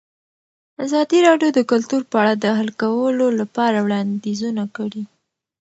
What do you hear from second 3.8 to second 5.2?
وړاندیزونه کړي.